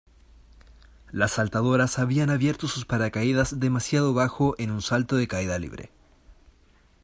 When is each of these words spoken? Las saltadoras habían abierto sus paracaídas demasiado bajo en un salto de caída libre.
Las 1.11 1.33
saltadoras 1.33 1.99
habían 1.99 2.31
abierto 2.31 2.67
sus 2.67 2.85
paracaídas 2.85 3.59
demasiado 3.59 4.15
bajo 4.15 4.55
en 4.57 4.71
un 4.71 4.81
salto 4.81 5.15
de 5.15 5.27
caída 5.27 5.59
libre. 5.59 5.91